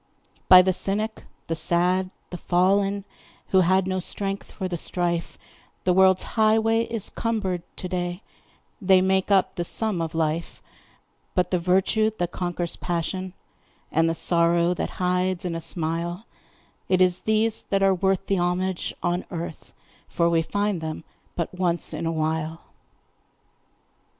[0.49, 3.05] By the cynic, the sad, the fallen,
[3.49, 5.37] Who had no strength for the strife,
[5.83, 8.23] The world's highway is cumbered to day
[8.81, 10.59] They make up the sum of life;
[11.35, 13.33] But the virtue that conquers passion,
[13.91, 16.25] And the sorrow that hides in a smile
[16.89, 19.75] It is these that are worth the homage on earth,
[20.09, 21.03] For we find them
[21.35, 22.61] but once in a while.